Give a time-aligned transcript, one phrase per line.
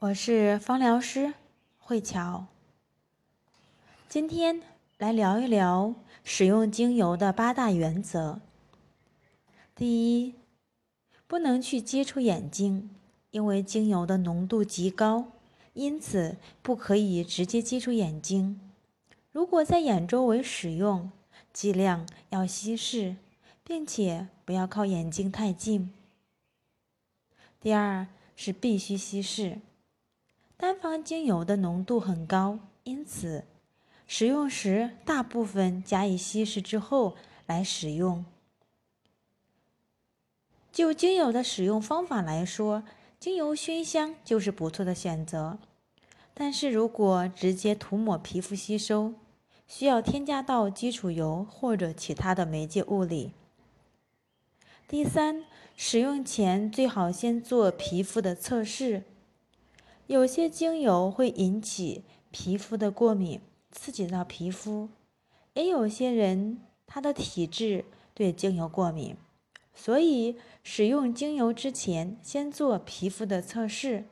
[0.00, 1.34] 我是芳疗师
[1.76, 2.46] 慧乔，
[4.08, 4.62] 今天
[4.96, 8.40] 来聊一聊使用精油的八大原则。
[9.74, 10.36] 第一，
[11.26, 12.90] 不能去接触眼睛，
[13.32, 15.32] 因为精油的浓度极高，
[15.72, 18.60] 因此不可以直接接触眼睛。
[19.32, 21.10] 如果在眼周围使用，
[21.52, 23.16] 尽量要稀释，
[23.64, 25.92] 并且不要靠眼睛太近。
[27.60, 29.58] 第二是必须稀释。
[30.78, 33.44] 单方精油的浓度很高，因此
[34.06, 38.24] 使用时大部分加以稀释之后来使用。
[40.70, 42.84] 就精油的使用方法来说，
[43.18, 45.58] 精油熏香就是不错的选择。
[46.32, 49.14] 但是如果直接涂抹皮肤吸收，
[49.66, 53.32] 需要添加到基础油或者其他的媒介物里。
[54.86, 55.44] 第三，
[55.76, 59.02] 使用前最好先做皮肤的测试。
[60.08, 64.88] 有些精油会引起皮肤的过敏，刺激到皮肤；
[65.52, 69.14] 也有些人他的体质对精油过敏，
[69.74, 74.06] 所以使用精油之前先做皮肤的测试。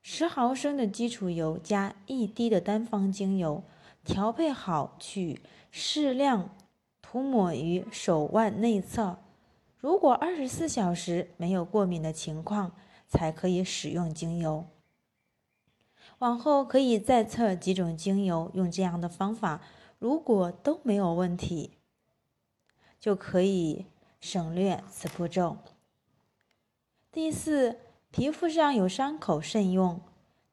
[0.00, 3.62] 十毫升的基础油加一滴的单方精油，
[4.02, 6.56] 调配好去适量
[7.02, 9.18] 涂抹于手腕内侧。
[9.76, 12.72] 如果二十四小时没有过敏的情况，
[13.06, 14.64] 才可以使用精油。
[16.18, 19.60] 往后可以再测几种精油，用这样的方法，
[20.00, 21.78] 如果都没有问题，
[22.98, 23.86] 就可以
[24.18, 25.58] 省略此步骤。
[27.12, 27.78] 第四，
[28.10, 30.00] 皮肤上有伤口慎用，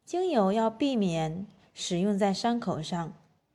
[0.04, 3.14] 精油要避免使用在伤口上，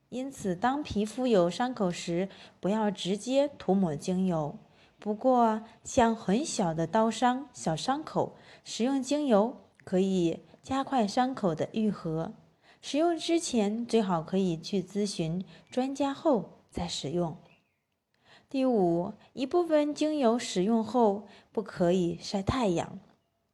[0.08, 4.58] 因此当皮肤有伤口时，不要直接涂抹精油。
[4.98, 10.40] 不过像很小的刀伤、小伤口，使用精油可以。
[10.62, 12.32] 加快伤口的愈合，
[12.82, 17.36] 使用之前最好可以去咨询专家后再使用。
[18.48, 22.98] 第五，一部分精油使用后不可以晒太阳，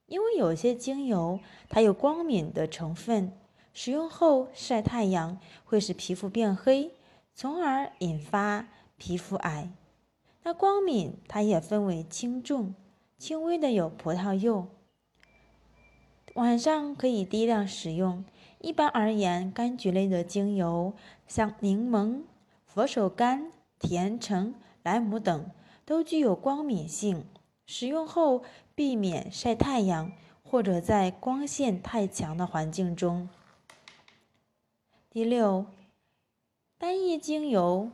[0.06, 1.38] 因为有些精油
[1.68, 3.32] 它有光敏的成分，
[3.72, 6.92] 使用后晒太阳会使皮肤变黑，
[7.34, 9.70] 从而引发皮肤癌。
[10.42, 12.74] 那光敏它也分为轻重，
[13.18, 14.66] 轻微的有葡萄柚。
[16.36, 18.22] 晚上可以低量使用。
[18.60, 20.92] 一般而言，柑橘类的精油，
[21.26, 22.24] 像柠檬、
[22.66, 23.46] 佛手柑、
[23.78, 25.50] 甜橙、莱姆等，
[25.86, 27.24] 都具有光敏性。
[27.64, 28.44] 使用后
[28.74, 33.30] 避免晒太阳或者在光线太强的环境中。
[35.08, 35.64] 第六，
[36.76, 37.90] 单一精油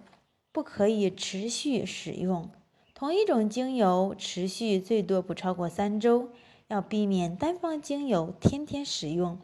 [0.50, 2.50] 不可以持续使用。
[2.92, 6.28] 同一种精油持续最多不超过三周。
[6.72, 9.38] 要避免单方精油天天使用，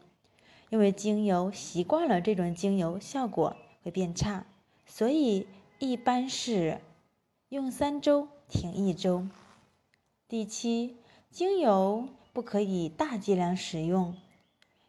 [0.71, 4.47] 因为精油习惯了这种精油效果会变差，
[4.87, 5.45] 所以
[5.77, 6.81] 一般是
[7.49, 9.27] 用三周停一周。
[10.27, 10.97] 第七，
[11.29, 14.15] 精油不可以大剂量使用，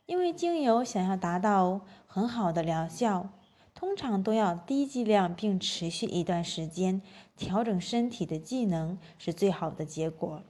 [0.07, 3.29] 因为精油想要达到很好的疗效，
[3.75, 7.03] 通常都要低剂量并持续一段时间，
[7.37, 10.43] 调整身体的机能是最好的结果。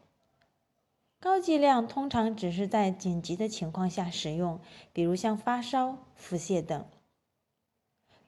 [1.22, 4.58] 高剂量通常只是在紧急的情况下使用，
[4.94, 6.86] 比如像发烧、腹泻等。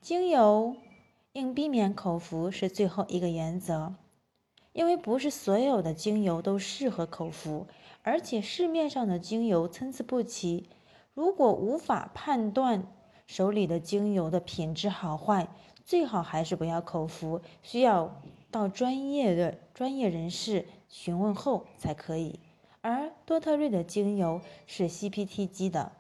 [0.03, 0.76] 精油
[1.32, 3.94] 应避免口服是最后一个原则，
[4.75, 7.66] 因为不是所有的精油都适合口服，
[8.03, 10.69] 而且市面上的精油参差不齐。
[11.14, 12.86] 如果无法判断
[13.26, 15.48] 手里的精油的品质好坏，
[15.82, 18.20] 最好还是不要口服，需要
[18.50, 22.38] 到专业的专业人士询问后才可以。
[22.82, 25.93] 而多特瑞的精油是 CPTG 的，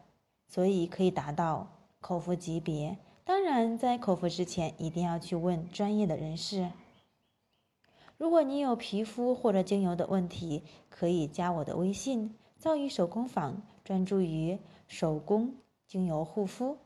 [0.46, 1.68] 所以可以达到
[2.00, 2.98] 口服级别。
[3.24, 6.70] 当然，在口服之前一定要去问专业的人士。
[8.18, 15.54] 如果你有皮肤或者精油的问题，可以加我的微信“造诣手工坊”，专注于手工
[15.86, 16.78] 精油护肤。